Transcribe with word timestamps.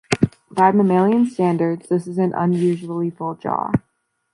By 0.49 0.71
mammalian 0.71 1.27
standards, 1.27 1.87
this 1.87 2.07
is 2.07 2.17
an 2.17 2.33
unusually 2.33 3.11
full 3.11 3.35
jaw. 3.35 3.71